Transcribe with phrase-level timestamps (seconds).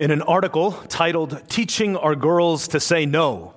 [0.00, 3.54] In an article titled Teaching Our Girls to Say No,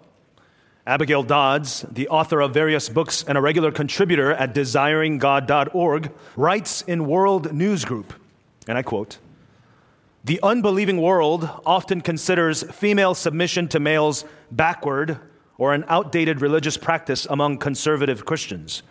[0.85, 7.07] Abigail Dodds, the author of various books and a regular contributor at desiringgod.org, writes in
[7.07, 8.13] World News Group,
[8.67, 9.17] and I quote,
[10.25, 15.17] the unbelieving world often considers female submission to males backward
[15.57, 18.83] or an outdated religious practice among conservative Christians.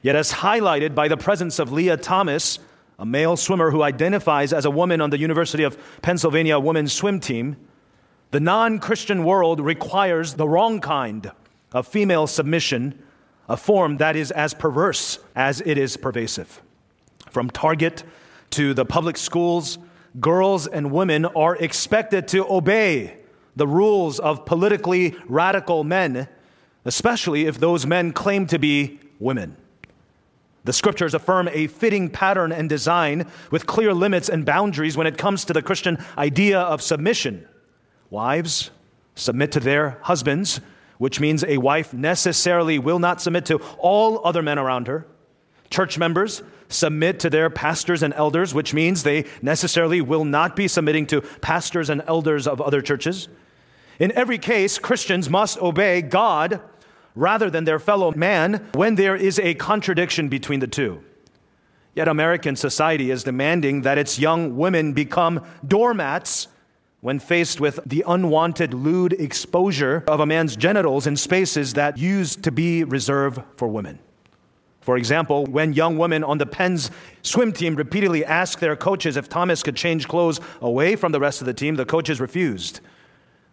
[0.00, 2.60] Yet, as highlighted by the presence of Lia Thomas,
[2.98, 7.20] a male swimmer who identifies as a woman on the University of Pennsylvania women's swim
[7.20, 7.56] team,
[8.30, 11.30] the non Christian world requires the wrong kind
[11.72, 13.02] of female submission,
[13.48, 16.62] a form that is as perverse as it is pervasive.
[17.30, 18.04] From Target
[18.50, 19.78] to the public schools,
[20.20, 23.16] girls and women are expected to obey
[23.56, 26.28] the rules of politically radical men,
[26.84, 29.56] especially if those men claim to be women.
[30.64, 35.18] The scriptures affirm a fitting pattern and design with clear limits and boundaries when it
[35.18, 37.48] comes to the Christian idea of submission.
[38.10, 38.70] Wives,
[39.14, 40.60] submit to their husbands,
[40.98, 45.04] which means a wife necessarily will not submit to all other men around her.
[45.68, 50.68] Church members, submit to their pastors and elders, which means they necessarily will not be
[50.68, 53.28] submitting to pastors and elders of other churches.
[53.98, 56.60] In every case, Christians must obey God
[57.14, 61.02] rather than their fellow man when there is a contradiction between the two.
[61.94, 66.48] Yet American society is demanding that its young women become doormats
[67.00, 72.44] when faced with the unwanted lewd exposure of a man's genitals in spaces that used
[72.44, 73.98] to be reserved for women.
[74.80, 76.90] For example, when young women on the Penn's
[77.22, 81.40] swim team repeatedly asked their coaches if Thomas could change clothes away from the rest
[81.40, 82.80] of the team, the coaches refused.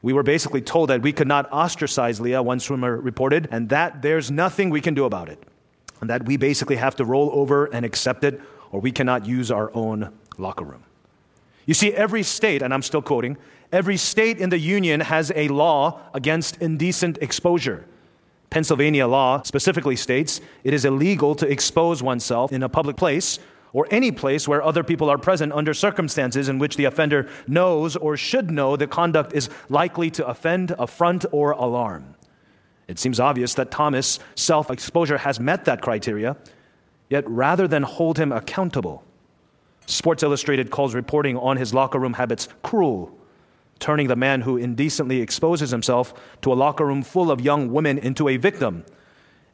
[0.01, 4.01] We were basically told that we could not ostracize Lia, one swimmer reported, and that
[4.01, 5.43] there's nothing we can do about it.
[5.99, 8.39] And that we basically have to roll over and accept it,
[8.71, 10.83] or we cannot use our own locker room.
[11.65, 13.37] You see, every state, and I'm still quoting,
[13.71, 17.85] every state in the Union has a law against indecent exposure.
[18.49, 23.37] Pennsylvania law specifically states it is illegal to expose oneself in a public place
[23.73, 27.95] or any place where other people are present under circumstances in which the offender knows
[27.95, 32.15] or should know the conduct is likely to offend, affront, or alarm.
[32.87, 36.35] It seems obvious that Thomas' self exposure has met that criteria,
[37.09, 39.03] yet rather than hold him accountable,
[39.89, 43.11] Sports Illustrated calls reporting on his locker room habits cruel,
[43.79, 47.97] turning the man who indecently exposes himself to a locker room full of young women
[47.97, 48.85] into a victim,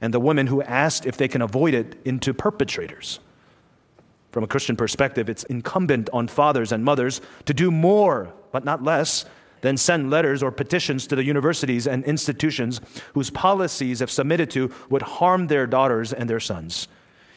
[0.02, 3.20] and the women who asked if they can avoid it into perpetrators.
[4.36, 8.84] From a Christian perspective, it's incumbent on fathers and mothers to do more, but not
[8.84, 9.24] less,
[9.62, 12.82] than send letters or petitions to the universities and institutions
[13.14, 16.90] whose policies, if submitted to, would harm their daughters and their sons.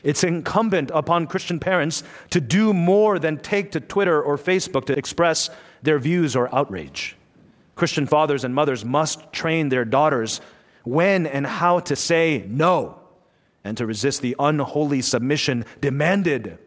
[0.03, 4.99] It's incumbent upon Christian parents to do more than take to Twitter or Facebook to
[4.99, 7.15] express their views or outrage.
[7.77, 10.41] Christian fathers and mothers must train their daughters
[10.83, 12.99] when and how to say no
[13.63, 16.59] and to resist the unholy submission demanded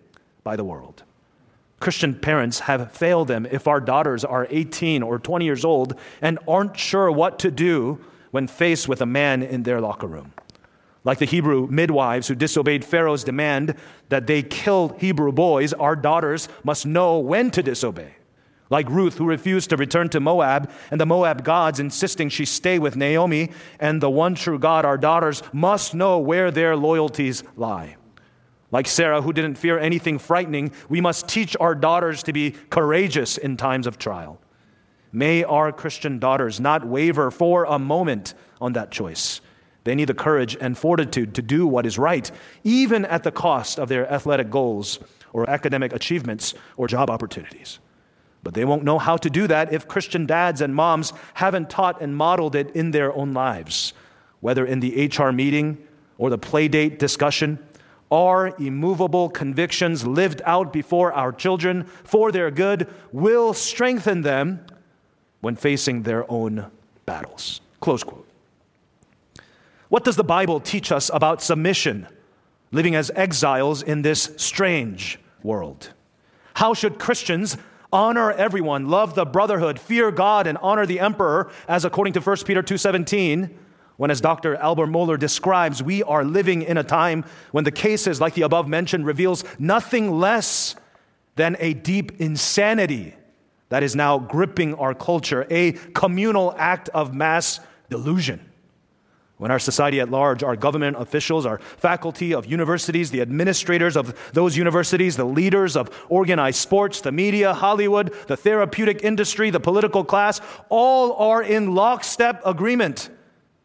[0.44, 1.04] by the world.
[1.80, 6.38] Christian parents have failed them if our daughters are 18 or 20 years old and
[6.48, 10.32] aren't sure what to do when faced with a man in their locker room.
[11.04, 13.76] Like the Hebrew midwives who disobeyed Pharaoh's demand
[14.10, 18.14] that they kill Hebrew boys, our daughters must know when to disobey.
[18.70, 22.80] Like Ruth, who refused to return to Moab, and the Moab gods insisting she stay
[22.80, 27.98] with Naomi and the one true God, our daughters must know where their loyalties lie.
[28.72, 33.38] Like Sarah, who didn't fear anything frightening, we must teach our daughters to be courageous
[33.38, 34.40] in times of trial.
[35.12, 39.42] May our Christian daughters not waver for a moment on that choice.
[39.84, 42.32] They need the courage and fortitude to do what is right,
[42.64, 45.00] even at the cost of their athletic goals
[45.34, 47.80] or academic achievements or job opportunities.
[48.44, 52.02] But they won't know how to do that if Christian dads and moms haven't taught
[52.02, 53.94] and modeled it in their own lives,
[54.40, 55.78] whether in the HR meeting
[56.18, 57.60] or the playdate discussion
[58.12, 64.66] our immovable convictions lived out before our children for their good will strengthen them
[65.40, 66.66] when facing their own
[67.06, 67.62] battles.
[67.80, 68.28] Close quote.
[69.90, 72.08] What does the Bible teach us about submission,
[72.72, 75.92] living as exiles in this strange world?
[76.54, 77.58] How should Christians
[77.92, 82.46] honor everyone, love the brotherhood, fear God and honor the emperor as according to 1
[82.46, 83.50] Peter 2:17?
[84.02, 84.56] When, as Dr.
[84.56, 88.68] Albert Mohler describes, we are living in a time when the cases like the above
[88.68, 90.76] mentioned reveals nothing less
[91.36, 93.14] than a deep insanity
[93.70, 97.60] that is now gripping our culture, a communal act of mass
[97.92, 98.40] delusion.
[99.38, 104.32] when our society at large, our government officials, our faculty of universities, the administrators of
[104.34, 110.04] those universities, the leaders of organized sports, the media, Hollywood, the therapeutic industry, the political
[110.04, 113.12] class, all are in lockstep agreement,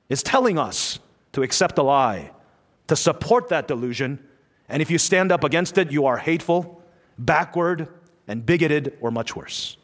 [0.09, 0.99] is telling us
[1.33, 2.31] to accept a lie,
[2.89, 4.19] to support that delusion,
[4.69, 6.83] and if you stand up against it, you are hateful,
[7.19, 7.89] backward,
[8.29, 9.77] and bigoted, or much worse.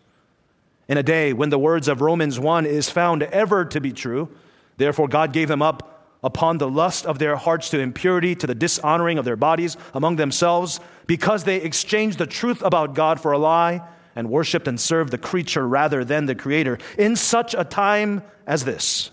[0.88, 4.28] In a day when the words of Romans 1 is found ever to be true,
[4.76, 5.88] Therefore, God gave them up
[6.24, 10.16] upon the lust of their hearts to impurity, to the dishonoring of their bodies among
[10.16, 13.82] themselves, because they exchanged the truth about God for a lie
[14.14, 16.78] and worshiped and served the creature rather than the Creator.
[16.98, 19.10] In such a time as this,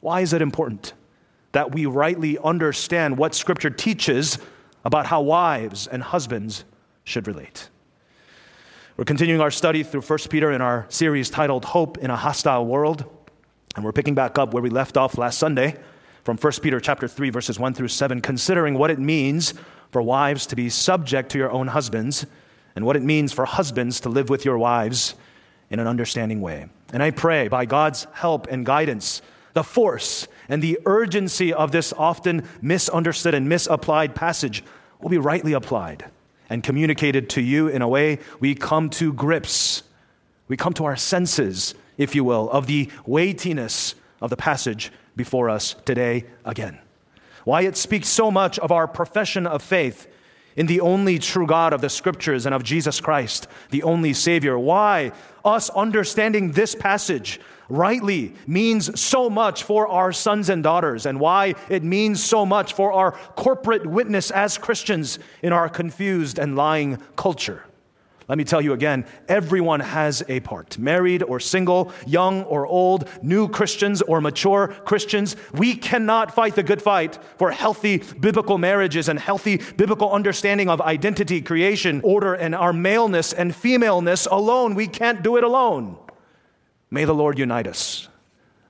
[0.00, 0.92] why is it important
[1.52, 4.38] that we rightly understand what Scripture teaches
[4.84, 6.64] about how wives and husbands
[7.04, 7.68] should relate?
[8.96, 12.66] We're continuing our study through 1 Peter in our series titled Hope in a Hostile
[12.66, 13.04] World.
[13.76, 15.76] And we're picking back up where we left off last Sunday
[16.24, 19.54] from 1 Peter chapter 3 verses 1 through 7 considering what it means
[19.92, 22.26] for wives to be subject to your own husbands
[22.74, 25.14] and what it means for husbands to live with your wives
[25.70, 26.68] in an understanding way.
[26.92, 29.22] And I pray by God's help and guidance
[29.58, 34.62] the force and the urgency of this often misunderstood and misapplied passage
[35.00, 36.04] will be rightly applied
[36.48, 39.82] and communicated to you in a way we come to grips.
[40.46, 45.50] We come to our senses if you will, of the weightiness of the passage before
[45.50, 46.78] us today again.
[47.44, 50.06] Why it speaks so much of our profession of faith
[50.54, 54.56] in the only true God of the scriptures and of Jesus Christ, the only Savior.
[54.56, 55.12] Why
[55.44, 61.54] us understanding this passage rightly means so much for our sons and daughters, and why
[61.68, 66.98] it means so much for our corporate witness as Christians in our confused and lying
[67.16, 67.64] culture.
[68.28, 70.78] Let me tell you again everyone has a part.
[70.78, 75.34] Married or single, young or old, new Christians or mature Christians.
[75.54, 80.82] We cannot fight the good fight for healthy biblical marriages and healthy biblical understanding of
[80.82, 84.74] identity, creation, order, and our maleness and femaleness alone.
[84.74, 85.96] We can't do it alone.
[86.90, 88.08] May the Lord unite us.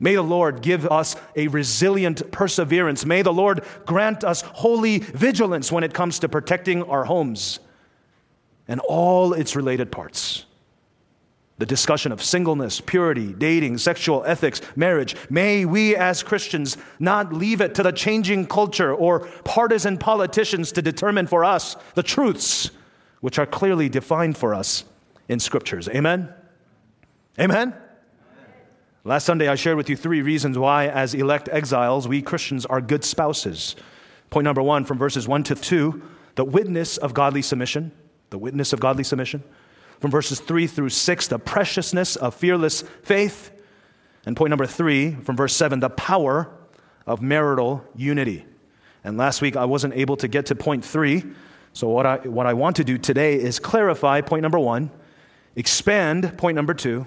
[0.00, 3.04] May the Lord give us a resilient perseverance.
[3.04, 7.58] May the Lord grant us holy vigilance when it comes to protecting our homes
[8.68, 10.44] and all its related parts.
[11.56, 15.16] The discussion of singleness, purity, dating, sexual ethics, marriage.
[15.28, 20.82] May we as Christians not leave it to the changing culture or partisan politicians to
[20.82, 22.70] determine for us the truths
[23.20, 24.84] which are clearly defined for us
[25.28, 25.88] in scriptures.
[25.88, 26.32] Amen?
[27.40, 27.74] Amen?
[29.08, 32.82] Last Sunday, I shared with you three reasons why, as elect exiles, we Christians are
[32.82, 33.74] good spouses.
[34.28, 36.02] Point number one, from verses one to two,
[36.34, 37.90] the witness of godly submission
[38.28, 39.42] the witness of godly submission.
[40.00, 43.50] From verses 3 through 6, the preciousness of fearless faith.
[44.26, 46.50] And point number 3, from verse 7, the power
[47.06, 48.44] of marital unity.
[49.02, 51.24] And last week I wasn't able to get to point 3.
[51.72, 54.90] So what I, what I want to do today is clarify point number 1,
[55.56, 57.06] expand point number 2,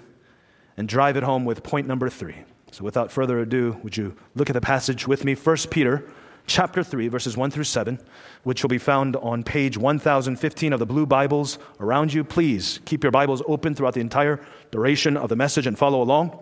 [0.81, 2.33] and drive it home with point number 3.
[2.71, 5.35] So without further ado, would you look at the passage with me?
[5.35, 6.09] 1 Peter
[6.47, 7.99] chapter 3, verses 1 through 7,
[8.41, 12.23] which will be found on page 1015 of the blue Bibles around you.
[12.23, 16.35] Please keep your Bibles open throughout the entire duration of the message and follow along.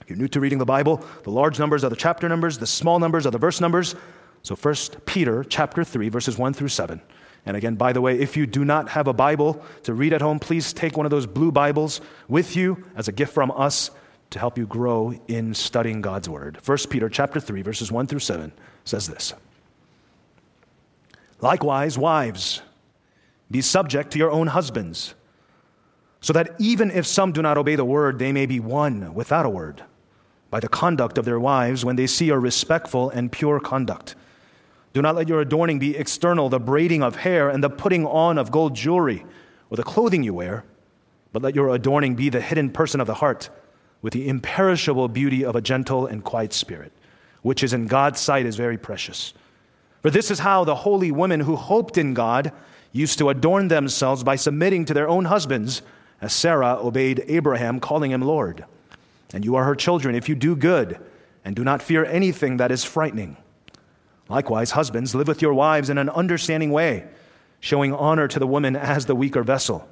[0.00, 2.66] If you're new to reading the Bible, the large numbers are the chapter numbers, the
[2.66, 3.94] small numbers are the verse numbers.
[4.42, 4.74] So 1
[5.04, 7.00] Peter chapter 3, verses 1 through 7.
[7.46, 10.20] And again, by the way, if you do not have a Bible to read at
[10.20, 13.90] home, please take one of those blue Bibles with you as a gift from us
[14.30, 16.58] to help you grow in studying God's word.
[16.64, 18.52] 1 Peter chapter 3 verses 1 through 7
[18.84, 19.32] says this.
[21.40, 22.62] Likewise, wives,
[23.50, 25.14] be subject to your own husbands,
[26.20, 29.46] so that even if some do not obey the word, they may be won without
[29.46, 29.82] a word
[30.50, 34.16] by the conduct of their wives when they see your respectful and pure conduct.
[34.96, 38.38] Do not let your adorning be external, the braiding of hair and the putting on
[38.38, 39.26] of gold jewelry
[39.68, 40.64] or the clothing you wear,
[41.34, 43.50] but let your adorning be the hidden person of the heart
[44.00, 46.92] with the imperishable beauty of a gentle and quiet spirit,
[47.42, 49.34] which is in God's sight is very precious.
[50.00, 52.50] For this is how the holy women who hoped in God
[52.90, 55.82] used to adorn themselves by submitting to their own husbands,
[56.22, 58.64] as Sarah obeyed Abraham, calling him Lord.
[59.34, 60.98] And you are her children if you do good
[61.44, 63.36] and do not fear anything that is frightening.
[64.28, 67.04] Likewise, husbands, live with your wives in an understanding way,
[67.60, 69.88] showing honor to the woman as the weaker vessel,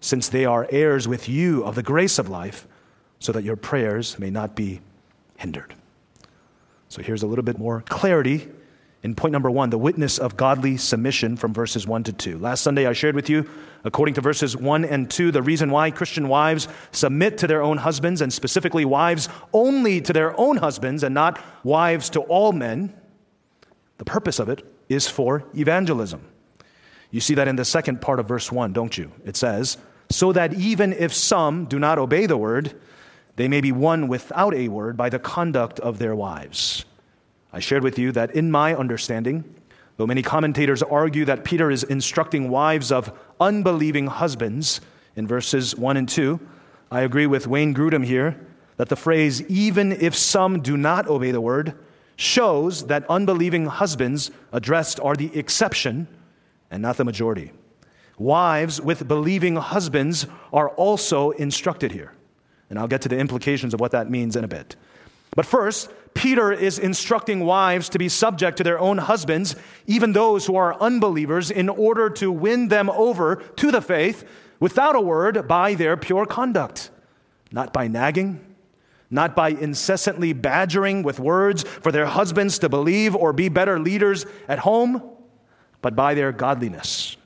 [0.00, 2.66] since they are heirs with you of the grace of life
[3.18, 4.80] so that your prayers may not be
[5.36, 5.74] hindered.
[6.88, 8.48] So here's a little bit more clarity
[9.04, 12.36] in point number one, the witness of godly submission from verses one to two.
[12.38, 13.48] Last Sunday, I shared with you,
[13.84, 17.78] according to verses one and two, the reason why Christian wives submit to their own
[17.78, 22.92] husbands, and specifically wives only to their own husbands and not wives to all men.
[23.98, 26.22] The purpose of it is for evangelism.
[27.10, 29.12] You see that in the second part of verse 1, don't you?
[29.24, 29.78] It says,
[30.10, 32.78] So that even if some do not obey the word,
[33.36, 36.84] they may be won without a word by the conduct of their wives.
[37.52, 39.44] I shared with you that in my understanding,
[39.96, 44.80] though many commentators argue that Peter is instructing wives of unbelieving husbands
[45.16, 46.38] in verses 1 and 2,
[46.90, 48.38] I agree with Wayne Grudem here
[48.76, 51.74] that the phrase, even if some do not obey the word,
[52.18, 56.08] shows that unbelieving husbands addressed are the exception
[56.68, 57.52] and not the majority.
[58.18, 62.12] Wives with believing husbands are also instructed here.
[62.68, 64.74] And I'll get to the implications of what that means in a bit.
[65.36, 69.54] But first, Peter is instructing wives to be subject to their own husbands,
[69.86, 74.96] even those who are unbelievers, in order to win them over to the faith without
[74.96, 76.90] a word by their pure conduct,
[77.52, 78.44] not by nagging,
[79.10, 84.26] not by incessantly badgering with words for their husbands to believe or be better leaders
[84.48, 85.02] at home,
[85.80, 87.16] but by their godliness.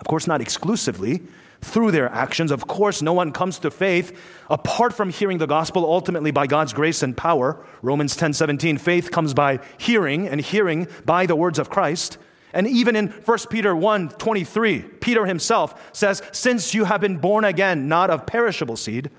[0.00, 1.22] Of course, not exclusively,
[1.62, 2.50] through their actions.
[2.50, 4.18] Of course, no one comes to faith
[4.50, 7.64] apart from hearing the gospel ultimately by God's grace and power.
[7.82, 12.18] Romans 10:17 faith comes by hearing and hearing by the words of Christ.
[12.52, 17.44] And even in 1 Peter 1 23, Peter himself says, Since you have been born
[17.44, 19.10] again, not of perishable seed,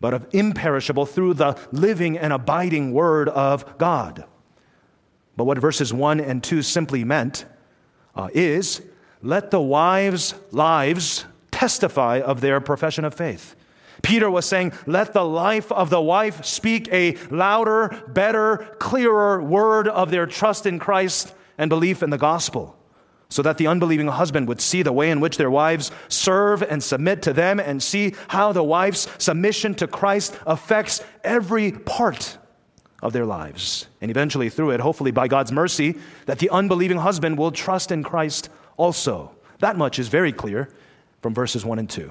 [0.00, 4.24] but of imperishable through the living and abiding word of God.
[5.36, 7.44] But what verses 1 and 2 simply meant
[8.14, 8.82] uh, is
[9.22, 13.56] let the wives' lives testify of their profession of faith.
[14.02, 19.88] Peter was saying, Let the life of the wife speak a louder, better, clearer word
[19.88, 22.77] of their trust in Christ and belief in the gospel,
[23.30, 26.82] so that the unbelieving husband would see the way in which their wives serve and
[26.82, 32.38] submit to them and see how the wife's submission to Christ affects every part
[33.02, 33.86] of their lives.
[34.00, 38.02] And eventually, through it, hopefully by God's mercy, that the unbelieving husband will trust in
[38.02, 39.32] Christ also.
[39.60, 40.70] That much is very clear
[41.20, 42.10] from verses 1 and 2.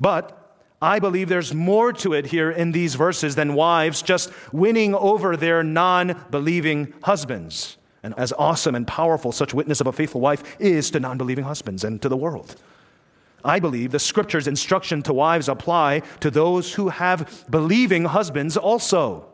[0.00, 0.34] But
[0.80, 5.36] I believe there's more to it here in these verses than wives just winning over
[5.36, 7.76] their non believing husbands.
[8.08, 11.44] And as awesome and powerful such witness of a faithful wife is to non believing
[11.44, 12.56] husbands and to the world.
[13.44, 19.26] I believe the scripture's instruction to wives apply to those who have believing husbands also.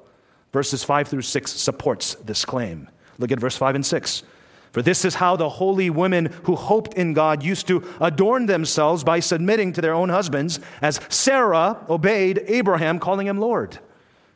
[0.53, 2.89] Verses 5 through 6 supports this claim.
[3.19, 4.25] Look at verse 5 and 6.
[4.73, 9.05] For this is how the holy women who hoped in God used to adorn themselves
[9.05, 13.79] by submitting to their own husbands, as Sarah obeyed Abraham, calling him Lord.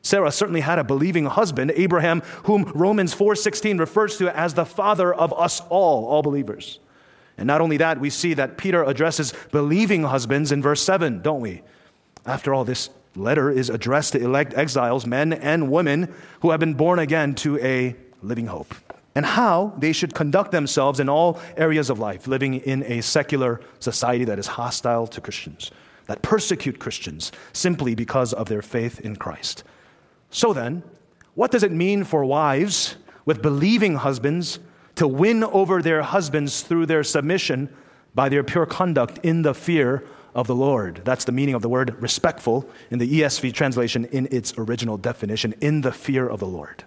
[0.02, 5.12] Sarah certainly had a believing husband, Abraham, whom Romans 4:16 refers to as the father
[5.12, 6.78] of us all, all believers.
[7.36, 11.40] And not only that, we see that Peter addresses believing husbands in verse 7, don't
[11.40, 11.62] we?
[12.26, 16.74] After all, this letter is addressed to elect exiles, men and women who have been
[16.74, 18.74] born again to a living hope
[19.14, 23.60] and how they should conduct themselves in all areas of life, living in a secular
[23.80, 25.72] society that is hostile to Christians,
[26.06, 29.64] that persecute Christians simply because of their faith in Christ.
[30.30, 30.82] So then,
[31.34, 34.58] what does it mean for wives with believing husbands
[34.96, 37.68] to win over their husbands through their submission
[38.14, 40.04] by their pure conduct in the fear
[40.34, 41.02] of the Lord?
[41.04, 45.54] That's the meaning of the word respectful in the ESV translation in its original definition
[45.60, 46.84] in the fear of the Lord.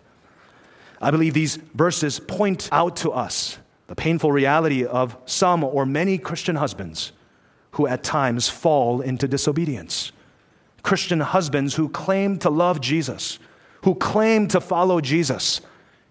[1.01, 3.57] I believe these verses point out to us
[3.87, 7.11] the painful reality of some or many Christian husbands
[7.71, 10.11] who at times fall into disobedience.
[10.83, 13.39] Christian husbands who claim to love Jesus,
[13.83, 15.61] who claim to follow Jesus,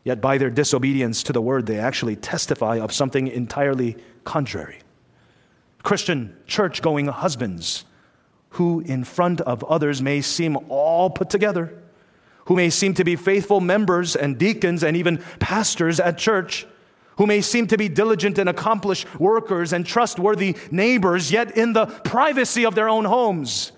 [0.04, 4.78] yet by their disobedience to the word, they actually testify of something entirely contrary.
[5.82, 7.84] Christian church going husbands
[8.50, 11.80] who, in front of others, may seem all put together
[12.50, 16.66] who may seem to be faithful members and deacons and even pastors at church,
[17.16, 21.86] who may seem to be diligent and accomplished workers and trustworthy neighbors, yet in the
[21.86, 23.70] privacy of their own homes,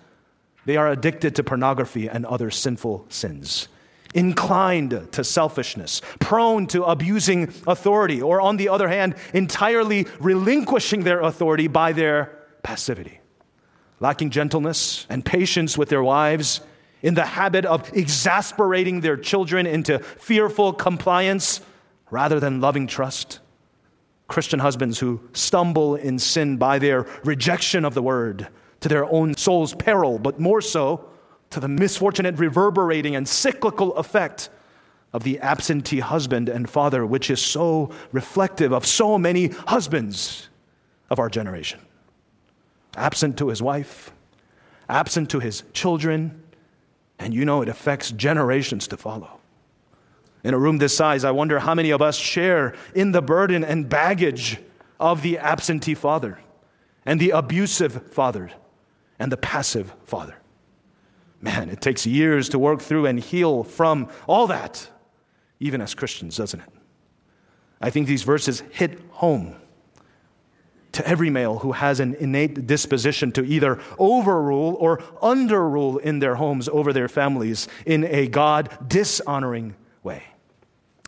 [0.65, 3.69] they are addicted to pornography and other sinful sins.
[4.15, 11.21] Inclined to selfishness, prone to abusing authority, or on the other hand, entirely relinquishing their
[11.21, 13.21] authority by their passivity.
[14.01, 16.61] Lacking gentleness and patience with their wives,
[17.03, 21.61] in the habit of exasperating their children into fearful compliance
[22.11, 23.41] rather than loving trust.
[24.29, 28.49] Christian husbands who stumble in sin by their rejection of the word
[28.83, 31.09] to their own soul's peril, but more so
[31.51, 34.51] to the misfortunate reverberating and cyclical effect
[35.13, 40.49] of the absentee husband and father, which is so reflective of so many husbands
[41.11, 41.81] of our generation.
[42.97, 44.13] Absent to his wife,
[44.89, 46.43] absent to his children,
[47.19, 49.39] and you know it affects generations to follow.
[50.45, 53.63] In a room this size, I wonder how many of us share in the burden
[53.63, 54.59] and baggage
[54.99, 56.41] of the absentee father
[57.05, 58.51] and the abusive father
[59.23, 60.37] and the passive father.
[61.41, 64.89] Man, it takes years to work through and heal from all that
[65.63, 66.69] even as Christians, doesn't it?
[67.81, 69.55] I think these verses hit home
[70.91, 76.35] to every male who has an innate disposition to either overrule or underrule in their
[76.35, 80.25] homes over their families in a God dishonoring way.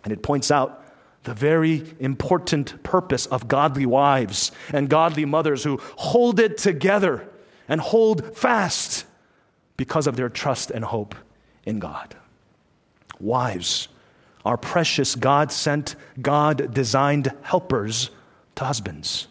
[0.04, 0.84] And it points out
[1.24, 7.28] the very important purpose of godly wives and godly mothers who hold it together
[7.68, 9.04] and hold fast
[9.76, 11.14] because of their trust and hope
[11.64, 12.16] in God.
[13.20, 13.88] Wives
[14.44, 18.10] are precious God sent, God designed helpers
[18.56, 19.28] to husbands.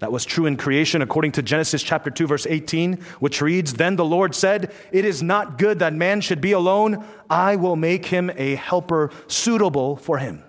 [0.00, 3.96] That was true in creation according to Genesis chapter 2 verse 18, which reads, "Then
[3.96, 7.04] the Lord said, it is not good that man should be alone.
[7.30, 10.42] I will make him a helper suitable for him."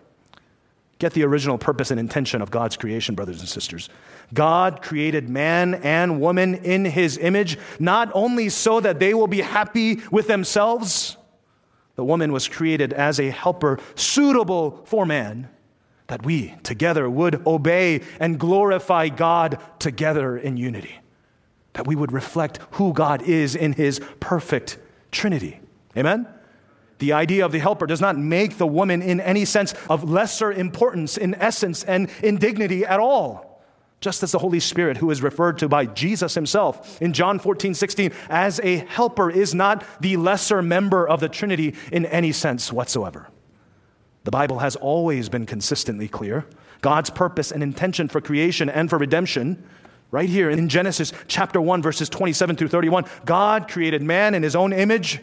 [0.99, 3.87] Get the original purpose and intention of God's creation, brothers and sisters.
[4.33, 9.41] God created man and woman in his image, not only so that they will be
[9.41, 11.17] happy with themselves,
[11.95, 15.49] the woman was created as a helper suitable for man,
[16.07, 20.99] that we together would obey and glorify God together in unity,
[21.73, 24.77] that we would reflect who God is in his perfect
[25.11, 25.59] Trinity.
[25.95, 26.27] Amen?
[26.99, 30.51] The idea of the helper does not make the woman in any sense of lesser
[30.51, 33.46] importance in essence and in dignity at all
[33.99, 37.73] just as the Holy Spirit, who is referred to by Jesus himself in John 14,
[37.73, 42.71] 16, as a helper, is not the lesser member of the Trinity in any sense
[42.71, 43.27] whatsoever.
[44.23, 46.45] The Bible has always been consistently clear.
[46.81, 49.63] God's purpose and intention for creation and for redemption,
[50.11, 54.55] right here in Genesis chapter 1, verses 27 through 31, God created man in his
[54.55, 55.21] own image.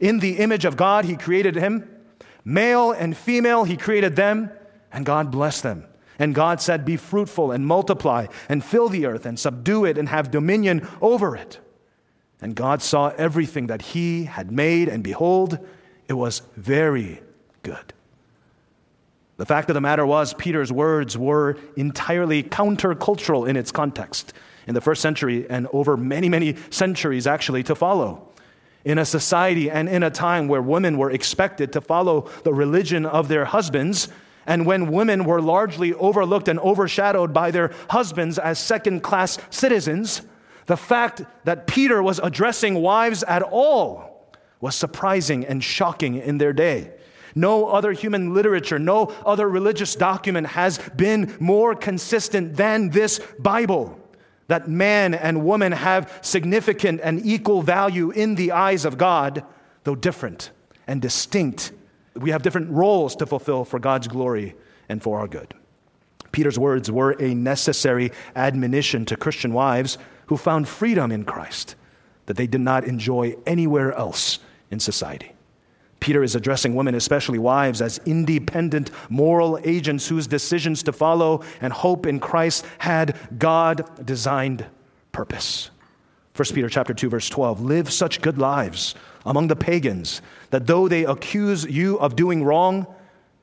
[0.00, 1.90] In the image of God, he created him.
[2.44, 4.50] Male and female, he created them,
[4.92, 5.86] and God blessed them.
[6.18, 10.08] And God said, Be fruitful and multiply and fill the earth and subdue it and
[10.08, 11.58] have dominion over it.
[12.40, 15.58] And God saw everything that He had made, and behold,
[16.08, 17.22] it was very
[17.62, 17.94] good.
[19.36, 24.32] The fact of the matter was, Peter's words were entirely countercultural in its context
[24.66, 28.28] in the first century and over many, many centuries actually to follow.
[28.84, 33.06] In a society and in a time where women were expected to follow the religion
[33.06, 34.08] of their husbands,
[34.46, 40.22] and when women were largely overlooked and overshadowed by their husbands as second class citizens,
[40.66, 46.52] the fact that Peter was addressing wives at all was surprising and shocking in their
[46.52, 46.90] day.
[47.34, 54.00] No other human literature, no other religious document has been more consistent than this Bible
[54.46, 59.44] that man and woman have significant and equal value in the eyes of God,
[59.84, 60.50] though different
[60.86, 61.72] and distinct
[62.14, 64.54] we have different roles to fulfill for God's glory
[64.88, 65.54] and for our good.
[66.32, 71.76] Peter's words were a necessary admonition to Christian wives who found freedom in Christ
[72.26, 74.38] that they did not enjoy anywhere else
[74.70, 75.32] in society.
[76.00, 81.72] Peter is addressing women, especially wives, as independent moral agents whose decisions to follow and
[81.72, 84.66] hope in Christ had God designed
[85.12, 85.70] purpose.
[86.36, 90.20] 1 Peter chapter 2 verse 12 live such good lives among the pagans
[90.54, 92.86] that though they accuse you of doing wrong,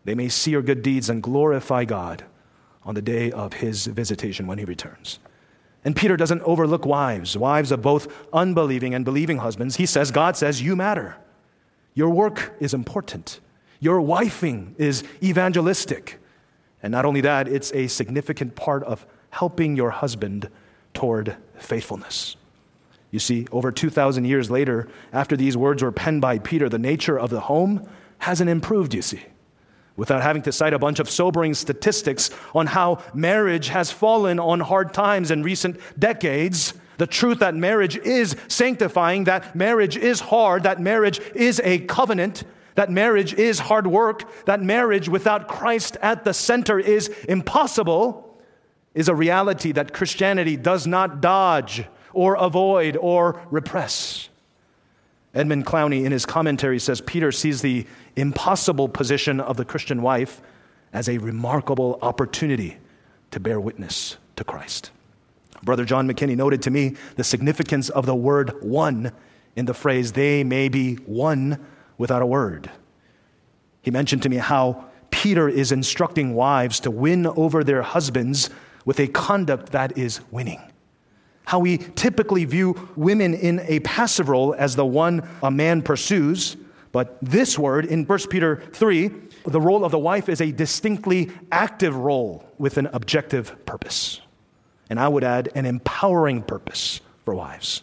[0.05, 2.23] they may see your good deeds and glorify God
[2.85, 5.19] on the day of his visitation when he returns.
[5.83, 9.75] And Peter doesn't overlook wives, wives of both unbelieving and believing husbands.
[9.75, 11.17] He says, God says, you matter.
[11.95, 13.41] Your work is important.
[13.81, 16.17] Your wifing is evangelistic.
[16.81, 20.49] And not only that, it's a significant part of helping your husband
[20.93, 22.37] toward faithfulness.
[23.11, 27.19] You see, over 2,000 years later, after these words were penned by Peter, the nature
[27.19, 27.87] of the home
[28.19, 29.21] hasn't improved, you see.
[29.97, 34.61] Without having to cite a bunch of sobering statistics on how marriage has fallen on
[34.61, 40.63] hard times in recent decades, the truth that marriage is sanctifying, that marriage is hard,
[40.63, 42.45] that marriage is a covenant,
[42.75, 48.39] that marriage is hard work, that marriage without Christ at the center is impossible,
[48.93, 54.29] is a reality that Christianity does not dodge or avoid or repress.
[55.33, 60.41] Edmund Clowney, in his commentary, says Peter sees the impossible position of the Christian wife
[60.91, 62.77] as a remarkable opportunity
[63.31, 64.91] to bear witness to Christ.
[65.63, 69.11] Brother John McKinney noted to me the significance of the word won
[69.55, 71.65] in the phrase, they may be won
[71.97, 72.69] without a word.
[73.81, 78.49] He mentioned to me how Peter is instructing wives to win over their husbands
[78.85, 80.61] with a conduct that is winning.
[81.51, 86.55] How we typically view women in a passive role as the one a man pursues,
[86.93, 89.11] but this word in 1 Peter 3,
[89.47, 94.21] the role of the wife is a distinctly active role with an objective purpose.
[94.89, 97.81] And I would add an empowering purpose for wives.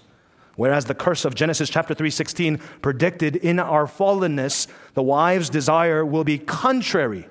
[0.57, 6.25] Whereas the curse of Genesis chapter 3:16 predicted in our fallenness, the wife's desire will
[6.25, 7.29] be contrary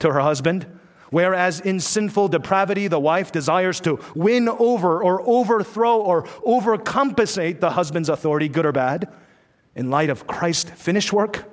[0.00, 0.66] to her husband,
[1.10, 7.70] whereas in sinful depravity the wife desires to win over or overthrow or overcompensate the
[7.70, 9.12] husband's authority, good or bad.
[9.74, 11.44] In light of Christ's finished work,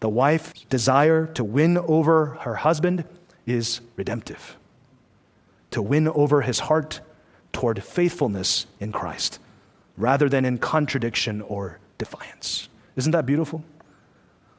[0.00, 3.04] the wife's desire to win over her husband
[3.46, 4.56] is redemptive.
[5.72, 7.00] To win over his heart
[7.52, 9.38] toward faithfulness in Christ
[9.96, 12.68] rather than in contradiction or defiance.
[12.96, 13.62] Isn't that beautiful?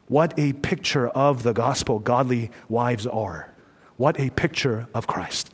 [0.08, 3.51] What a picture of the gospel godly wives are.
[4.02, 5.54] What a picture of Christ,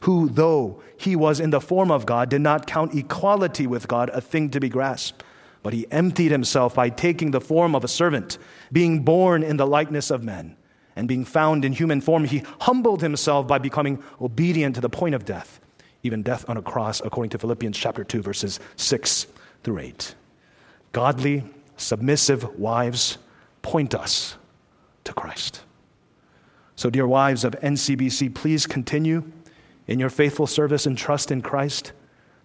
[0.00, 4.10] who, though he was in the form of God, did not count equality with God
[4.12, 5.22] a thing to be grasped,
[5.62, 8.36] but he emptied himself by taking the form of a servant,
[8.72, 10.56] being born in the likeness of men.
[10.96, 15.14] And being found in human form, he humbled himself by becoming obedient to the point
[15.14, 15.60] of death
[16.02, 19.28] even death on a cross, according to Philippians chapter 2, verses 6
[19.62, 20.16] through 8.
[20.90, 21.44] Godly,
[21.76, 23.18] submissive wives
[23.62, 24.36] point us
[25.04, 25.62] to Christ.
[26.76, 29.30] So, dear wives of NCBC, please continue
[29.86, 31.92] in your faithful service and trust in Christ.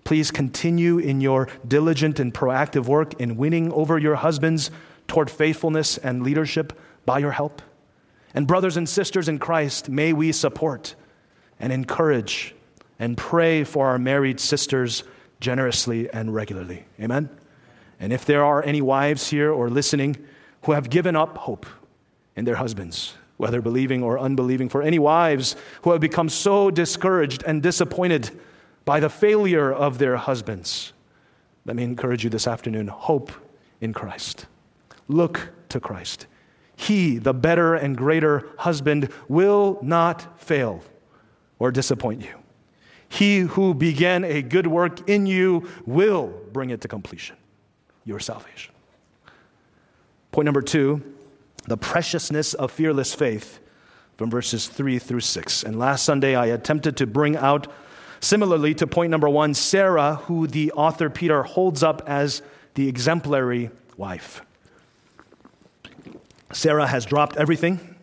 [0.03, 4.71] Please continue in your diligent and proactive work in winning over your husbands
[5.07, 7.61] toward faithfulness and leadership by your help.
[8.33, 10.95] And, brothers and sisters in Christ, may we support
[11.59, 12.53] and encourage
[12.99, 15.03] and pray for our married sisters
[15.39, 16.85] generously and regularly.
[16.99, 17.29] Amen?
[17.99, 20.17] And if there are any wives here or listening
[20.63, 21.65] who have given up hope
[22.35, 27.43] in their husbands, whether believing or unbelieving, for any wives who have become so discouraged
[27.45, 28.31] and disappointed
[28.85, 30.93] by the failure of their husbands,
[31.65, 33.31] let me encourage you this afternoon hope
[33.81, 34.47] in Christ.
[35.07, 36.27] Look to Christ.
[36.75, 40.83] He, the better and greater husband, will not fail
[41.59, 42.35] or disappoint you.
[43.09, 47.35] He who began a good work in you will bring it to completion
[48.05, 48.73] your salvation.
[50.31, 51.01] Point number two
[51.67, 53.59] the preciousness of fearless faith
[54.17, 55.63] from verses 3 through 6.
[55.63, 57.67] And last Sunday, I attempted to bring out,
[58.19, 62.41] similarly to point number one, Sarah, who the author Peter holds up as
[62.73, 64.41] the exemplary wife.
[66.53, 67.95] Sarah has dropped everything,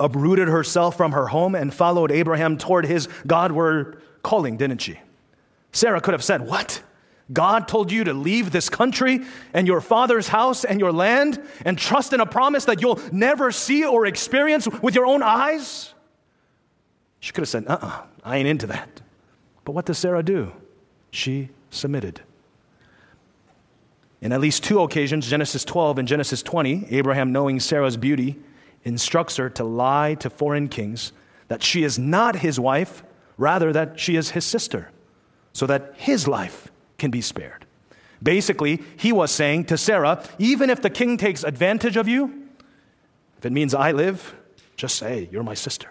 [0.00, 4.98] uprooted herself from her home, and followed Abraham toward his Godward calling, didn't she?
[5.72, 6.82] Sarah could have said, What?
[7.32, 9.20] God told you to leave this country
[9.54, 13.50] and your father's house and your land and trust in a promise that you'll never
[13.50, 15.94] see or experience with your own eyes?
[17.20, 19.00] She could have said, Uh uh-uh, uh I ain't into that.
[19.64, 20.52] But what does Sarah do?
[21.10, 22.20] She submitted.
[24.20, 28.38] In at least two occasions, Genesis 12 and Genesis 20, Abraham, knowing Sarah's beauty,
[28.84, 31.12] instructs her to lie to foreign kings
[31.48, 33.02] that she is not his wife
[33.36, 34.90] rather, that she is his sister,
[35.52, 37.66] so that his life can be spared.
[38.22, 42.48] Basically, he was saying to Sarah, even if the king takes advantage of you,
[43.38, 44.34] if it means I live,
[44.76, 45.90] just say, You're my sister.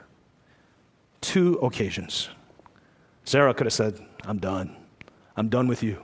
[1.22, 2.30] Two occasions.
[3.26, 4.76] Sarah could have said, I'm done.
[5.38, 6.04] I'm done with you.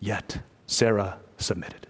[0.00, 1.86] Yet, Sarah submitted.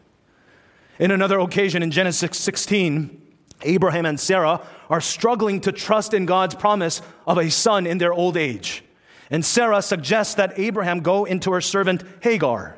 [0.98, 3.22] In another occasion in Genesis 16,
[3.62, 8.12] Abraham and Sarah are struggling to trust in God's promise of a son in their
[8.12, 8.84] old age.
[9.30, 12.76] And Sarah suggests that Abraham go into her servant Hagar.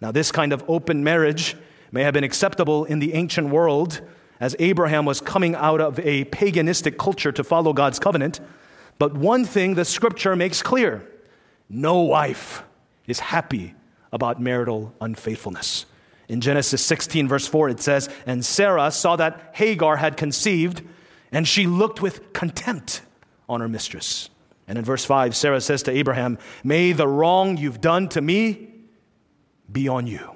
[0.00, 1.56] Now, this kind of open marriage
[1.92, 4.00] may have been acceptable in the ancient world
[4.38, 8.40] as Abraham was coming out of a paganistic culture to follow God's covenant.
[8.98, 11.06] But one thing the scripture makes clear
[11.68, 12.62] no wife
[13.06, 13.74] is happy
[14.12, 15.86] about marital unfaithfulness.
[16.28, 20.82] In Genesis 16, verse 4, it says, And Sarah saw that Hagar had conceived,
[21.32, 23.02] and she looked with contempt
[23.48, 24.30] on her mistress.
[24.70, 28.68] And in verse 5, Sarah says to Abraham, May the wrong you've done to me
[29.70, 30.30] be on you.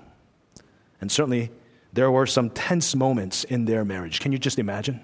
[1.01, 1.53] And certainly,
[1.93, 4.19] there were some tense moments in their marriage.
[4.19, 5.01] Can you just imagine?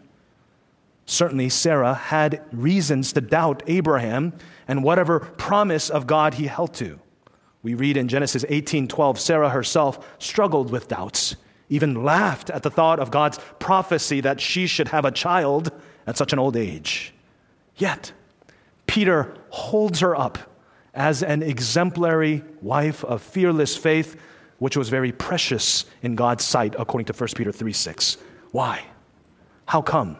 [1.06, 4.32] Certainly, Sarah had reasons to doubt Abraham
[4.66, 6.98] and whatever promise of God he held to.
[7.62, 11.36] We read in Genesis 18:12 Sarah herself struggled with doubts,
[11.68, 15.70] even laughed at the thought of God's prophecy that she should have a child
[16.04, 17.14] at such an old age.
[17.76, 18.12] Yet,
[18.90, 20.38] Peter holds her up
[20.92, 24.16] as an exemplary wife of fearless faith,
[24.58, 28.16] which was very precious in God's sight, according to 1 Peter 3 6.
[28.50, 28.84] Why?
[29.66, 30.18] How come?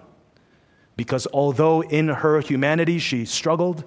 [1.00, 3.84] because although in her humanity she struggled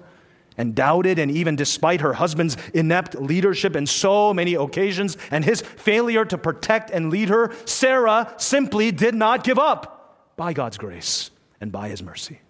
[0.56, 5.60] and doubted, and even despite her husband's inept leadership in so many occasions and his
[5.60, 11.30] failure to protect and lead her, Sarah simply did not give up by God's grace
[11.60, 12.40] and by his mercy.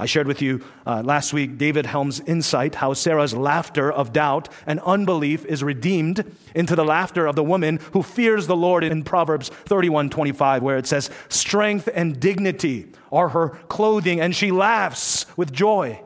[0.00, 4.48] I shared with you uh, last week David Helm's insight how Sarah's laughter of doubt
[4.64, 9.02] and unbelief is redeemed into the laughter of the woman who fears the Lord in
[9.02, 15.26] Proverbs 31 25, where it says, Strength and dignity are her clothing, and she laughs
[15.36, 16.00] with joy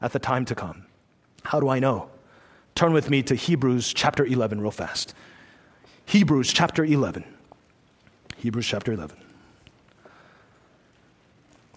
[0.00, 0.86] at the time to come.
[1.42, 2.10] How do I know?
[2.76, 5.12] Turn with me to Hebrews chapter 11, real fast.
[6.06, 7.24] Hebrews chapter 11.
[8.36, 9.16] Hebrews chapter 11.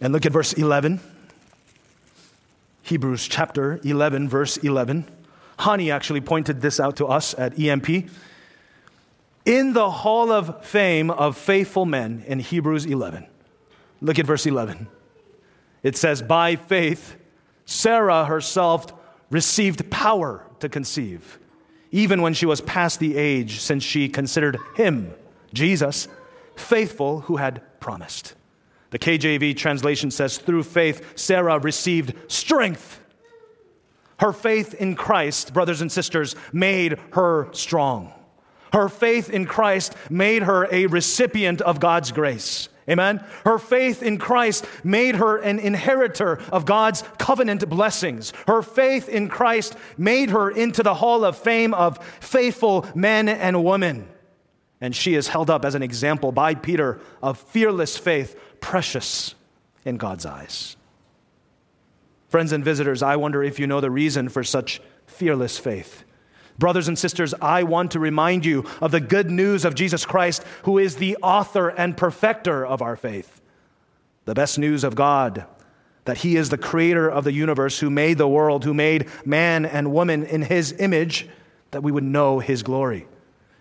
[0.02, 1.00] And look at verse 11.
[2.88, 5.10] Hebrews chapter 11, verse 11.
[5.60, 8.10] Hani actually pointed this out to us at EMP.
[9.46, 13.28] In the hall of fame of faithful men in Hebrews 11.
[14.00, 14.88] Look at verse 11.
[15.84, 17.18] It says, By faith,
[17.66, 18.94] Sarah herself
[19.30, 21.40] received power to conceive,
[21.92, 25.14] even when she was past the age, since she considered him,
[25.54, 26.08] Jesus,
[26.56, 28.34] faithful who had promised.
[28.90, 33.02] The KJV translation says, through faith, Sarah received strength.
[34.20, 38.14] Her faith in Christ, brothers and sisters, made her strong.
[38.74, 42.70] Her faith in Christ made her a recipient of God's grace.
[42.90, 43.24] Amen.
[43.44, 48.32] Her faith in Christ made her an inheritor of God's covenant blessings.
[48.48, 53.64] Her faith in Christ made her into the hall of fame of faithful men and
[53.66, 54.08] women.
[54.80, 59.34] And she is held up as an example by Peter of fearless faith, precious
[59.86, 60.76] in God's eyes.
[62.30, 66.04] Friends and visitors, I wonder if you know the reason for such fearless faith.
[66.60, 70.44] Brothers and sisters, I want to remind you of the good news of Jesus Christ,
[70.64, 73.42] who is the author and perfecter of our faith.
[74.26, 75.46] The best news of God,
[76.06, 79.66] that He is the creator of the universe, who made the world, who made man
[79.66, 81.30] and woman in His image,
[81.72, 83.08] that we would know His glory.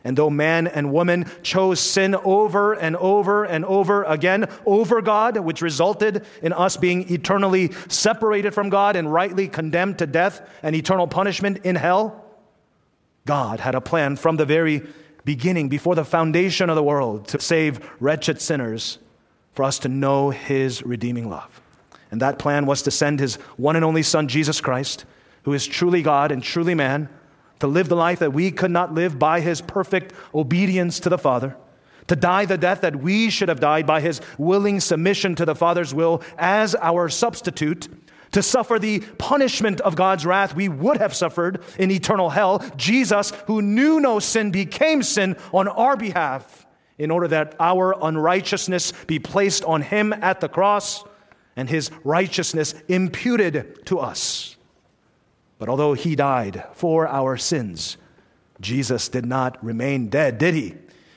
[0.07, 5.37] And though man and woman chose sin over and over and over again over God,
[5.39, 10.77] which resulted in us being eternally separated from God and rightly condemned to death and
[10.77, 12.25] eternal punishment in hell,
[13.25, 14.87] God had a plan from the very
[15.25, 18.99] beginning, before the foundation of the world, to save wretched sinners
[19.55, 21.61] for us to know his redeeming love.
[22.13, 25.05] And that plan was to send his one and only Son, Jesus Christ,
[25.43, 27.09] who is truly God and truly man
[27.61, 31.19] to live the life that we could not live by his perfect obedience to the
[31.19, 31.57] Father,
[32.09, 35.55] to die the death that we should have died by his willing submission to the
[35.55, 37.89] Father's will as our substitute,
[38.33, 42.63] to suffer the punishment of God's wrath we would have suffered in eternal hell.
[42.77, 46.67] Jesus, who knew no sin, became sin on our behalf
[46.99, 51.05] in order that our unrighteousness be placed on him at the cross
[51.57, 54.56] and his righteousness imputed to us.
[55.59, 57.97] But although he died for our sins,
[58.61, 60.75] Jesus did not remain dead, did he?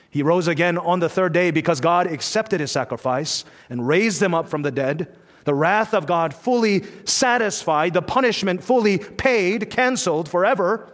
[0.09, 4.33] He rose again on the third day because God accepted his sacrifice and raised him
[4.33, 5.15] up from the dead.
[5.43, 10.91] The wrath of God fully satisfied, the punishment fully paid, canceled forever,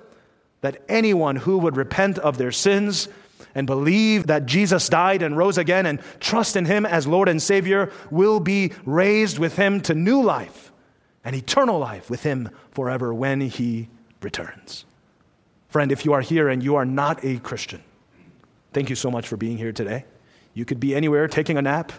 [0.61, 3.07] that anyone who would repent of their sins
[3.53, 7.41] and believe that Jesus died and rose again and trust in him as Lord and
[7.41, 10.64] Savior will be raised with him to new life
[11.25, 13.89] and eternal life with him forever when he
[14.21, 14.85] returns.
[15.67, 17.83] Friend, if you are here and you are not a Christian,
[18.71, 20.05] thank you so much for being here today.
[20.53, 21.91] You could be anywhere taking a nap,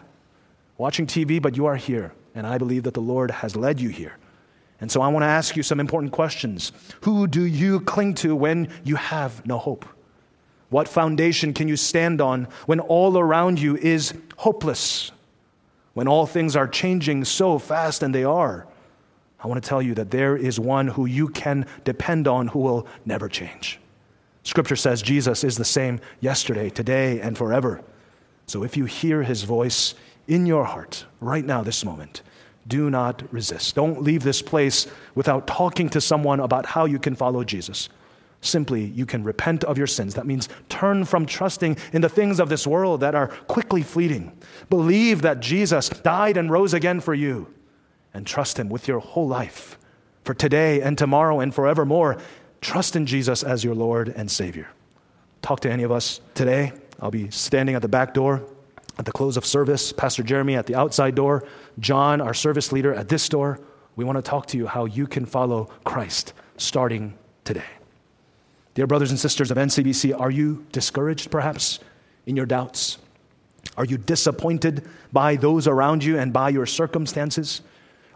[0.78, 3.90] watching TV, but you are here, and I believe that the Lord has led you
[3.90, 4.16] here.
[4.80, 6.72] And so I want to ask you some important questions.
[7.02, 9.84] Who do you cling to when you have no hope?
[10.68, 15.12] What foundation can you stand on when all around you is hopeless?
[15.94, 18.66] When all things are changing so fast, and they are?
[19.42, 22.60] I want to tell you that there is one who you can depend on who
[22.60, 23.78] will never change.
[24.42, 27.82] Scripture says Jesus is the same yesterday, today, and forever.
[28.46, 29.94] So if you hear his voice
[30.28, 32.22] in your heart right now, this moment,
[32.68, 33.74] do not resist.
[33.74, 37.88] Don't leave this place without talking to someone about how you can follow Jesus.
[38.40, 40.14] Simply, you can repent of your sins.
[40.14, 44.36] That means turn from trusting in the things of this world that are quickly fleeting.
[44.70, 47.52] Believe that Jesus died and rose again for you
[48.16, 49.78] and trust Him with your whole life
[50.24, 52.16] for today and tomorrow and forevermore.
[52.62, 54.68] Trust in Jesus as your Lord and Savior.
[55.42, 56.72] Talk to any of us today.
[56.98, 58.42] I'll be standing at the back door
[58.98, 59.92] at the close of service.
[59.92, 61.44] Pastor Jeremy at the outside door.
[61.78, 63.60] John, our service leader, at this door.
[63.94, 67.64] We want to talk to you how you can follow Christ starting today.
[68.74, 71.80] Dear brothers and sisters of NCBC, are you discouraged perhaps
[72.24, 72.96] in your doubts?
[73.76, 77.60] Are you disappointed by those around you and by your circumstances?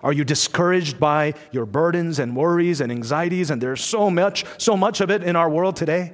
[0.02, 3.50] Are you discouraged by your burdens and worries and anxieties?
[3.50, 6.12] And there's so much, so much of it in our world today.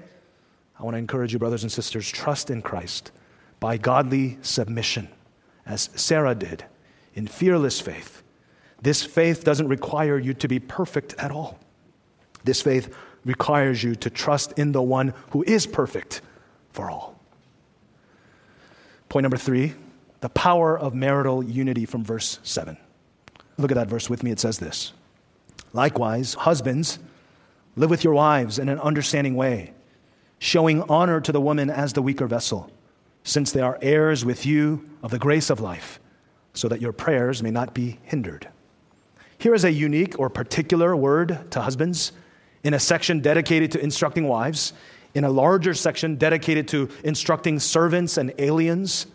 [0.79, 3.13] I want to encourage you, brothers and sisters, trust in Christ
[3.61, 5.09] by godly submission,
[5.65, 6.65] as Sarah did,
[7.15, 8.23] in fearless faith.
[8.83, 11.59] This faith doesn't require you to be perfect at all.
[12.45, 12.95] This faith
[13.25, 16.21] requires you to trust in the one who is perfect
[16.73, 17.19] for all.
[19.09, 19.75] Point number three
[20.21, 22.77] the power of marital unity from verse 7.
[23.59, 24.31] Look at that verse with me.
[24.31, 24.93] It says this
[25.73, 26.99] Likewise, husbands,
[27.77, 29.73] live with your wives in an understanding way,
[30.39, 32.71] showing honor to the woman as the weaker vessel,
[33.25, 36.01] since they are heirs with you of the grace of life,
[36.55, 38.49] so that your prayers may not be hindered.
[39.39, 42.13] Here is a unique or particular word to husbands
[42.65, 44.73] in a section dedicated to instructing wives,
[45.15, 49.07] in a larger section dedicated to instructing servants and aliens,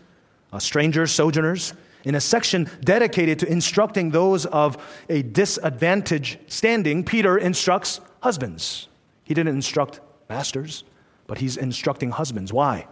[0.52, 4.76] uh, strangers, sojourners, in a section dedicated to instructing those of
[5.08, 8.88] a disadvantaged standing, Peter instructs husbands.
[9.24, 10.84] He didn't instruct masters,
[11.26, 12.52] but he's instructing husbands.
[12.52, 12.86] Why?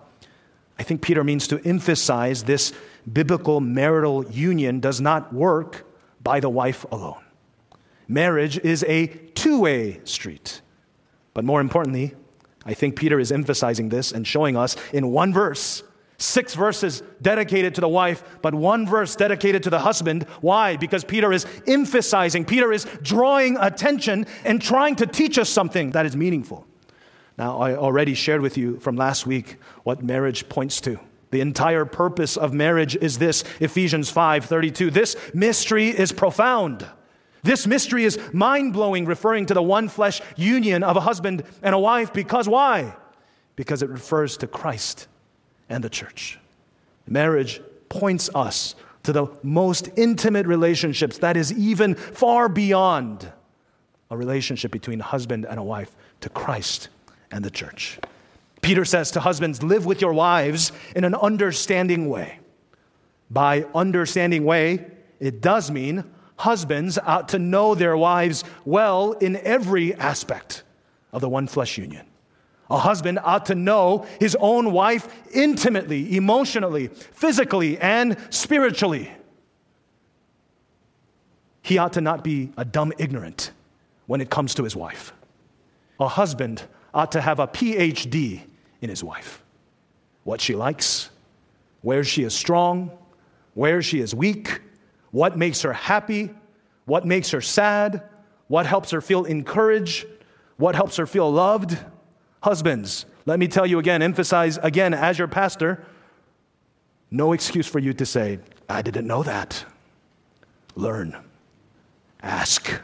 [0.79, 2.73] I think Peter means to emphasize this
[3.11, 5.87] biblical marital union does not work
[6.23, 7.23] by the wife alone.
[8.09, 10.63] Marriage is a two way street.
[11.35, 12.15] But more importantly,
[12.65, 15.83] I think Peter is emphasizing this and showing us in one verse
[16.21, 20.25] six verses dedicated to the wife, but one verse dedicated to the husband.
[20.41, 20.77] Why?
[20.77, 26.07] Because Peter is emphasizing, Peter is drawing attention and trying to teach us something that
[26.07, 26.67] is meaningful.
[27.39, 31.01] Now, I already shared with you from last week what marriage points to.
[31.31, 34.91] The entire purpose of marriage is this Ephesians 5:32.
[34.91, 36.85] This mystery is profound.
[37.43, 41.75] This mystery is mind blowing, referring to the one flesh union of a husband and
[41.75, 42.13] a wife.
[42.13, 42.95] Because why?
[43.57, 45.07] Because it refers to Christ
[45.71, 46.39] and the church.
[47.07, 53.33] Marriage points us to the most intimate relationships that is even far beyond
[54.11, 56.89] a relationship between a husband and a wife to Christ
[57.31, 57.99] and the church.
[58.61, 62.39] Peter says to husbands, live with your wives in an understanding way.
[63.31, 64.87] By understanding way,
[65.19, 66.05] it does mean
[66.37, 70.63] husbands ought to know their wives well in every aspect
[71.13, 72.05] of the one flesh union.
[72.71, 79.11] A husband ought to know his own wife intimately, emotionally, physically, and spiritually.
[81.63, 83.51] He ought to not be a dumb ignorant
[84.07, 85.13] when it comes to his wife.
[85.99, 86.63] A husband
[86.95, 88.43] ought to have a PhD
[88.81, 89.43] in his wife.
[90.23, 91.11] What she likes,
[91.83, 92.91] where she is strong,
[93.55, 94.61] where she is weak,
[95.11, 96.31] what makes her happy,
[96.85, 98.03] what makes her sad,
[98.47, 100.07] what helps her feel encouraged,
[100.57, 101.77] what helps her feel loved
[102.43, 105.85] Husbands, let me tell you again, emphasize again as your pastor,
[107.11, 109.65] no excuse for you to say, I didn't know that.
[110.75, 111.17] Learn,
[112.23, 112.81] ask,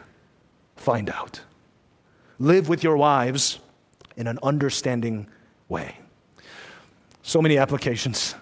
[0.77, 1.41] find out.
[2.39, 3.61] Live with your wives
[4.17, 5.27] in an understanding
[5.69, 5.97] way.
[7.23, 8.35] So many applications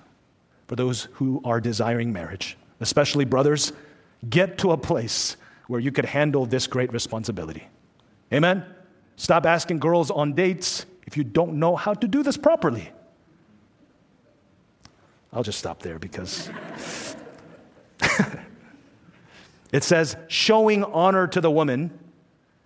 [0.67, 3.73] for those who are desiring marriage, especially brothers.
[4.29, 5.37] Get to a place
[5.69, 7.69] where you could handle this great responsibility.
[8.33, 8.65] Amen?
[9.17, 12.91] Stop asking girls on dates if you don't know how to do this properly.
[15.33, 16.49] I'll just stop there because
[19.73, 21.99] it says, showing honor to the woman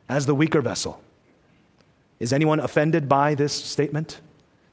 [0.09, 1.01] as the weaker vessel.
[2.21, 4.21] Is anyone offended by this statement?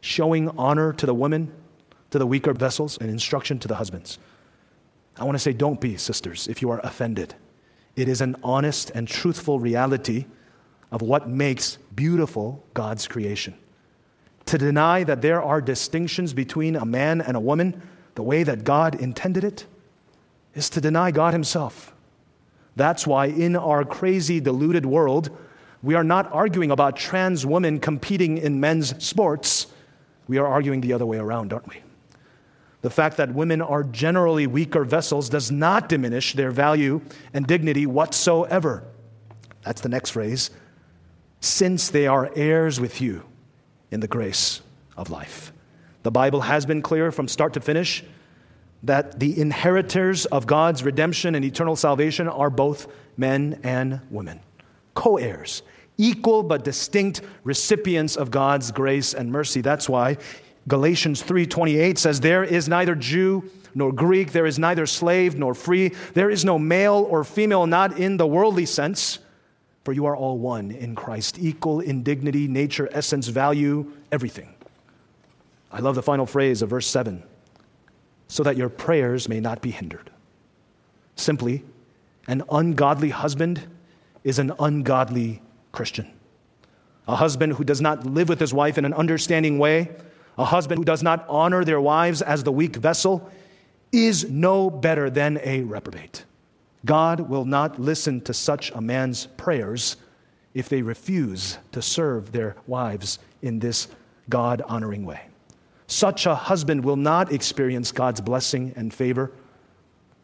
[0.01, 1.51] Showing honor to the women,
[2.11, 4.19] to the weaker vessels, and instruction to the husbands.
[5.17, 7.35] I want to say, don't be, sisters, if you are offended.
[7.95, 10.25] It is an honest and truthful reality
[10.91, 13.55] of what makes beautiful God's creation.
[14.47, 17.81] To deny that there are distinctions between a man and a woman
[18.15, 19.65] the way that God intended it
[20.53, 21.93] is to deny God Himself.
[22.75, 25.35] That's why, in our crazy, deluded world,
[25.81, 29.67] we are not arguing about trans women competing in men's sports.
[30.27, 31.81] We are arguing the other way around, aren't we?
[32.81, 37.01] The fact that women are generally weaker vessels does not diminish their value
[37.33, 38.83] and dignity whatsoever.
[39.63, 40.51] That's the next phrase
[41.45, 43.23] since they are heirs with you
[43.91, 44.61] in the grace
[44.97, 45.53] of life.
[46.03, 48.03] The Bible has been clear from start to finish
[48.83, 54.39] that the inheritors of God's redemption and eternal salvation are both men and women,
[54.93, 55.63] co heirs,
[55.97, 59.61] equal but distinct recipients of God's grace and mercy.
[59.61, 60.17] That's why
[60.67, 65.91] Galatians 3:28 says there is neither Jew nor Greek there is neither slave nor free
[66.13, 69.19] there is no male or female not in the worldly sense
[69.85, 74.53] for you are all one in Christ, equal in dignity, nature, essence, value, everything.
[75.71, 77.23] I love the final phrase of verse 7
[78.27, 80.09] so that your prayers may not be hindered.
[81.15, 81.63] Simply,
[82.27, 83.61] an ungodly husband
[84.23, 86.11] is an ungodly Christian.
[87.07, 89.95] A husband who does not live with his wife in an understanding way,
[90.39, 93.29] a husband who does not honor their wives as the weak vessel,
[93.91, 96.25] is no better than a reprobate.
[96.85, 99.97] God will not listen to such a man's prayers
[100.53, 103.87] if they refuse to serve their wives in this
[104.29, 105.21] God honoring way.
[105.87, 109.31] Such a husband will not experience God's blessing and favor.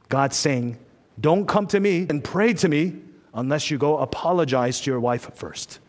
[0.10, 0.78] God's saying,
[1.20, 2.96] Don't come to me and pray to me
[3.34, 5.80] unless you go apologize to your wife first.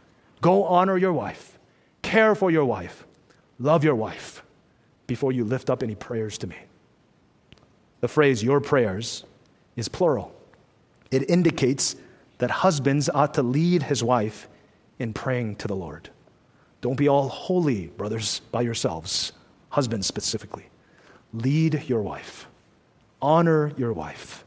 [0.40, 1.58] Go honor your wife,
[2.02, 3.06] care for your wife,
[3.58, 4.42] love your wife
[5.06, 6.56] before you lift up any prayers to me.
[8.00, 9.24] The phrase your prayers
[9.76, 10.34] is plural.
[11.12, 11.94] It indicates
[12.38, 14.48] that husbands ought to lead his wife
[14.98, 16.08] in praying to the Lord.
[16.80, 19.32] Don't be all holy, brothers, by yourselves,
[19.68, 20.66] husbands specifically.
[21.32, 22.48] Lead your wife,
[23.20, 24.44] honor your wife,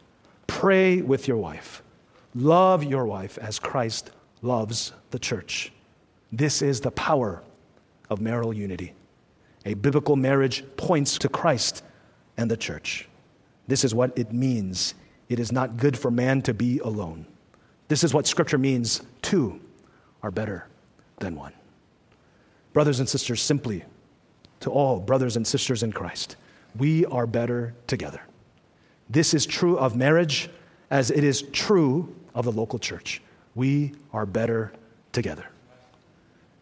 [0.47, 1.81] pray with your wife,
[2.33, 4.11] love your wife as Christ
[4.41, 5.71] loves the church.
[6.31, 7.41] This is the power
[8.09, 8.93] of marital unity.
[9.65, 11.83] A biblical marriage points to Christ
[12.37, 13.07] and the church.
[13.67, 14.93] This is what it means.
[15.29, 17.25] It is not good for man to be alone.
[17.87, 19.59] This is what Scripture means two
[20.23, 20.67] are better
[21.19, 21.53] than one.
[22.73, 23.83] Brothers and sisters, simply
[24.59, 26.35] to all brothers and sisters in Christ,
[26.77, 28.21] we are better together.
[29.09, 30.49] This is true of marriage
[30.89, 33.21] as it is true of the local church.
[33.53, 34.73] We are better
[35.11, 35.45] together.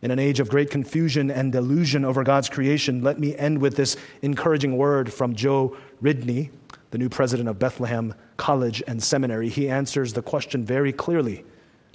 [0.02, 3.76] In an age of great confusion and delusion over God's creation, let me end with
[3.76, 6.50] this encouraging word from Joe Rigney,
[6.94, 9.50] the new president of Bethlehem College and Seminary.
[9.50, 11.44] He answers the question very clearly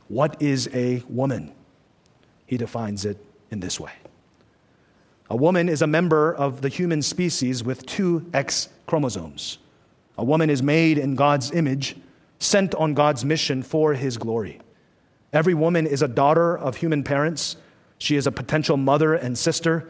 [0.09, 1.53] What is a woman?
[2.47, 3.93] He defines it in this way
[5.31, 9.59] A woman is a member of the human species with two X chromosomes.
[10.19, 11.95] A woman is made in God's image,
[12.41, 14.59] sent on God's mission for his glory.
[15.33, 17.57] Every woman is a daughter of human parents
[17.99, 19.89] she is a potential mother and sister,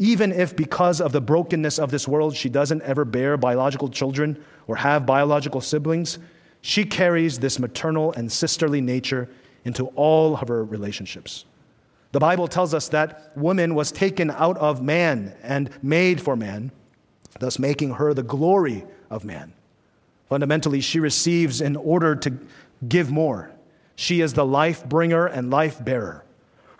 [0.00, 4.42] even if because of the brokenness of this world she doesn't ever bear biological children
[4.66, 6.18] or have biological siblings.
[6.62, 9.28] She carries this maternal and sisterly nature
[9.66, 11.44] into all of her relationships.
[12.12, 16.72] The Bible tells us that woman was taken out of man and made for man,
[17.38, 19.52] thus making her the glory of man.
[20.30, 22.38] Fundamentally, she receives in order to
[22.88, 23.50] give more.
[23.96, 26.24] She is the life bringer and life bearer.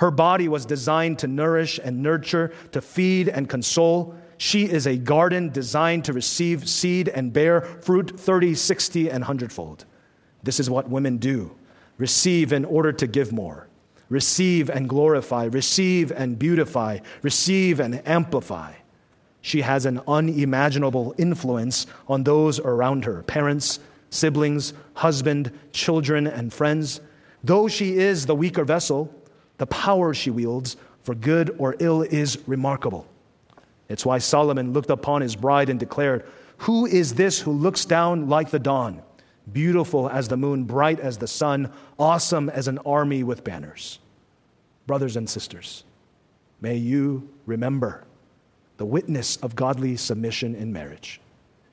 [0.01, 4.14] Her body was designed to nourish and nurture, to feed and console.
[4.38, 9.53] She is a garden designed to receive seed and bear fruit 30, 60, and 100
[9.53, 9.84] fold.
[10.42, 11.55] This is what women do
[11.98, 13.68] receive in order to give more,
[14.09, 18.72] receive and glorify, receive and beautify, receive and amplify.
[19.42, 27.03] She has an unimaginable influence on those around her parents, siblings, husband, children, and friends.
[27.44, 29.14] Though she is the weaker vessel,
[29.61, 33.06] the power she wields for good or ill is remarkable.
[33.90, 36.24] It's why Solomon looked upon his bride and declared,
[36.58, 39.02] Who is this who looks down like the dawn,
[39.52, 43.98] beautiful as the moon, bright as the sun, awesome as an army with banners?
[44.86, 45.84] Brothers and sisters,
[46.62, 48.04] may you remember
[48.78, 51.20] the witness of godly submission in marriage.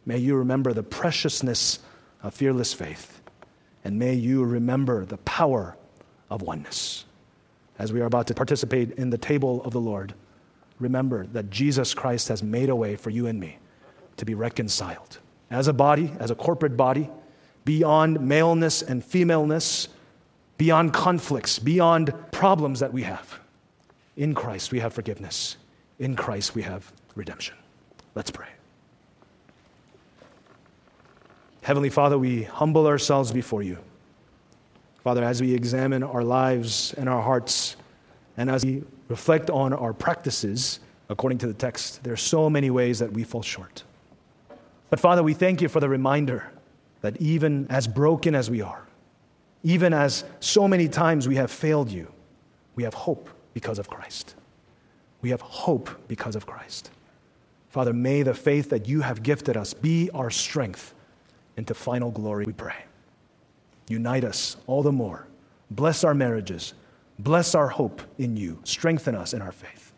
[0.05, 1.79] May you remember the preciousness
[2.21, 3.21] of fearless faith.
[3.85, 5.77] And may you remember the power
[6.29, 7.05] of oneness
[7.79, 10.13] as we are about to participate in the table of the Lord,
[10.79, 13.57] remember that Jesus Christ has made a way for you and me
[14.17, 15.19] to be reconciled
[15.49, 17.09] as a body, as a corporate body,
[17.65, 19.87] beyond maleness and femaleness,
[20.57, 23.39] beyond conflicts, beyond problems that we have.
[24.15, 25.57] In Christ, we have forgiveness.
[25.99, 27.55] In Christ, we have redemption.
[28.15, 28.47] Let's pray.
[31.61, 33.77] Heavenly Father, we humble ourselves before you.
[35.07, 37.77] Father, as we examine our lives and our hearts,
[38.35, 42.69] and as we reflect on our practices according to the text, there are so many
[42.69, 43.85] ways that we fall short.
[44.89, 46.51] But Father, we thank you for the reminder
[46.99, 48.85] that even as broken as we are,
[49.63, 52.11] even as so many times we have failed you,
[52.75, 54.35] we have hope because of Christ.
[55.21, 56.91] We have hope because of Christ.
[57.69, 60.93] Father, may the faith that you have gifted us be our strength
[61.55, 62.86] into final glory, we pray.
[63.87, 65.27] Unite us all the more.
[65.71, 66.73] Bless our marriages.
[67.19, 68.59] Bless our hope in you.
[68.63, 69.93] Strengthen us in our faith.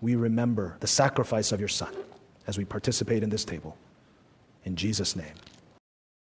[0.00, 1.94] We remember the sacrifice of your Son
[2.46, 3.76] as we participate in this table.
[4.64, 5.34] In Jesus' name.